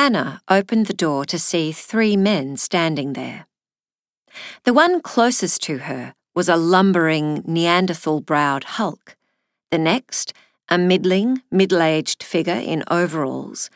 [0.00, 3.46] Anna opened the door to see three men standing there.
[4.64, 9.18] The one closest to her was a lumbering Neanderthal browed hulk.
[9.70, 10.32] The next,
[10.70, 13.68] a middling, middle aged figure in overalls.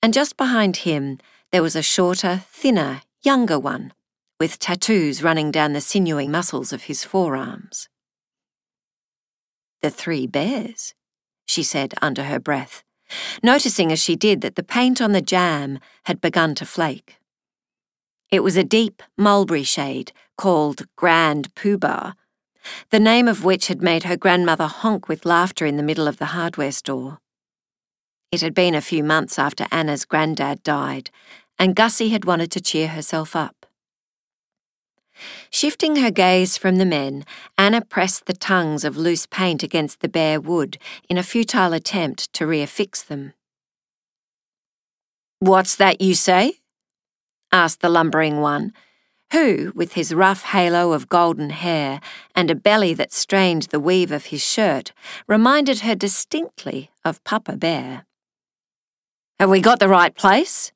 [0.00, 1.18] And just behind him,
[1.50, 3.92] there was a shorter, thinner, younger one,
[4.38, 7.88] with tattoos running down the sinewy muscles of his forearms.
[9.80, 10.94] The three bears,
[11.44, 12.84] she said under her breath,
[13.42, 17.18] noticing as she did that the paint on the jamb had begun to flake.
[18.30, 22.14] It was a deep mulberry shade called Grand Poobah,
[22.90, 26.18] the name of which had made her grandmother honk with laughter in the middle of
[26.18, 27.18] the hardware store.
[28.30, 31.10] It had been a few months after Anna's granddad died,
[31.58, 33.61] and Gussie had wanted to cheer herself up.
[35.50, 37.24] Shifting her gaze from the men,
[37.58, 42.32] Anna pressed the tongues of loose paint against the bare wood in a futile attempt
[42.34, 43.34] to reaffix them.
[45.38, 46.60] What's that you say?
[47.50, 48.72] asked the lumbering one,
[49.32, 52.00] who, with his rough halo of golden hair
[52.34, 54.92] and a belly that strained the weave of his shirt,
[55.26, 58.06] reminded her distinctly of Papa Bear.
[59.40, 60.70] Have we got the right place?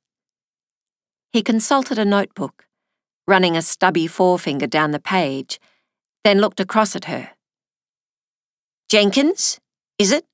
[1.33, 2.66] He consulted a notebook,
[3.27, 5.59] running a stubby forefinger down the page,
[6.25, 7.31] then looked across at her.
[8.89, 9.61] Jenkins,
[9.99, 10.25] is it?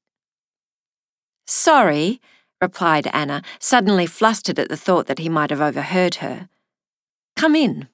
[1.46, 2.20] Sorry,
[2.60, 6.48] replied Anna, suddenly flustered at the thought that he might have overheard her.
[7.36, 7.88] Come in.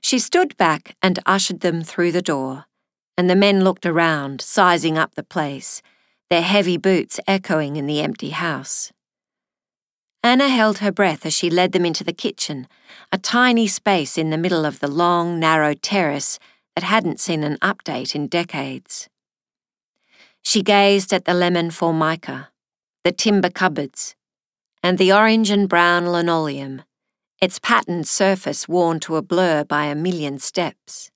[0.00, 2.66] She stood back and ushered them through the door,
[3.16, 5.82] and the men looked around, sizing up the place,
[6.30, 8.92] their heavy boots echoing in the empty house.
[10.24, 12.66] Anna held her breath as she led them into the kitchen,
[13.12, 16.38] a tiny space in the middle of the long, narrow terrace
[16.74, 19.10] that hadn't seen an update in decades.
[20.42, 22.48] She gazed at the lemon formica,
[23.04, 24.16] the timber cupboards,
[24.82, 26.84] and the orange and brown linoleum,
[27.42, 31.10] its patterned surface worn to a blur by a million steps.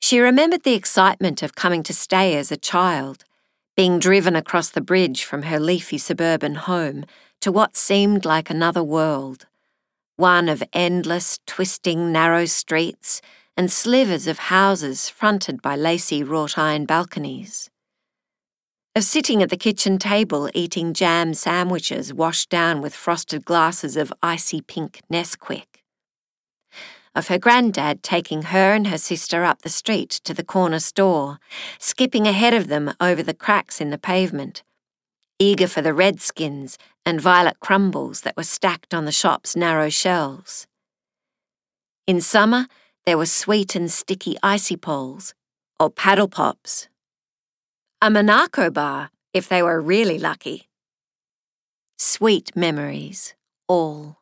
[0.00, 3.22] She remembered the excitement of coming to stay as a child,
[3.76, 7.04] being driven across the bridge from her leafy suburban home
[7.40, 9.46] to what seemed like another world,
[10.16, 13.20] one of endless, twisting, narrow streets
[13.56, 17.70] and slivers of houses fronted by lacy wrought iron balconies
[18.96, 24.10] of sitting at the kitchen table eating jam sandwiches washed down with frosted glasses of
[24.22, 25.82] icy pink Nesquik.
[27.14, 31.38] Of her granddad taking her and her sister up the street to the corner store,
[31.78, 34.62] skipping ahead of them over the cracks in the pavement,
[35.38, 40.66] eager for the redskins and violet crumbles that were stacked on the shop's narrow shelves.
[42.06, 42.66] In summer,
[43.04, 45.34] there were sweet and sticky icy poles,
[45.78, 46.88] or paddle pops,
[48.02, 50.68] a Monaco bar, if they were really lucky.
[51.98, 53.34] Sweet memories,
[53.68, 54.18] all.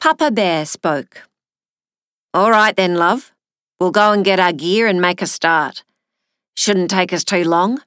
[0.00, 1.22] Papa Bear spoke.
[2.32, 3.32] All right then, love.
[3.80, 5.84] We'll go and get our gear and make a start.
[6.54, 7.82] Shouldn't take us too long,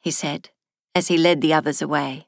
[0.00, 0.50] he said,
[0.94, 2.26] as he led the others away.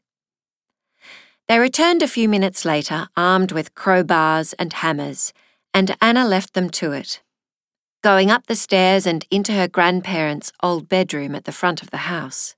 [1.49, 5.33] They returned a few minutes later, armed with crowbars and hammers,
[5.75, 7.21] and Anna left them to it
[8.03, 12.09] going up the stairs and into her grandparents' old bedroom at the front of the
[12.09, 12.57] house.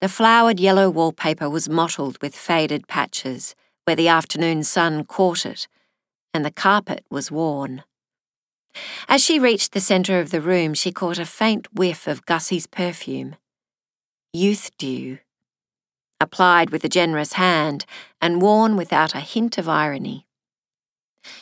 [0.00, 3.54] The flowered yellow wallpaper was mottled with faded patches
[3.84, 5.68] where the afternoon sun caught it,
[6.34, 7.84] and the carpet was worn.
[9.08, 12.66] As she reached the centre of the room, she caught a faint whiff of Gussie's
[12.66, 13.36] perfume.
[14.36, 15.20] Youth dew.
[16.20, 17.86] Applied with a generous hand
[18.20, 20.26] and worn without a hint of irony.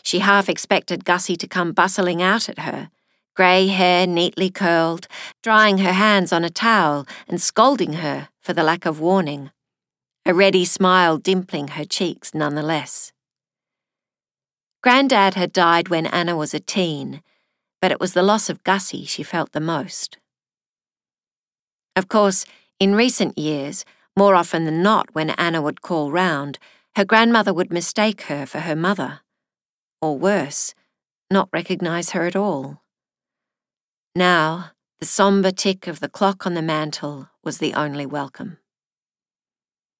[0.05, 2.91] She half expected Gussie to come bustling out at her,
[3.35, 5.09] grey hair neatly curled,
[5.43, 9.51] drying her hands on a towel and scolding her for the lack of warning,
[10.25, 13.13] a ready smile dimpling her cheeks nonetheless.
[14.85, 17.23] Grandad had died when Anna was a teen,
[17.83, 20.17] but it was the loss of Gussie she felt the most.
[21.97, 22.47] Of course,
[22.81, 23.85] in recent years,
[24.17, 26.59] more often than not when Anna would call round,
[26.97, 29.21] her grandmother would mistake her for her mother
[30.01, 30.75] or worse,
[31.31, 32.83] not recognise her at all.
[34.15, 38.59] Now, the sombre tick of the clock on the mantel was the only welcome.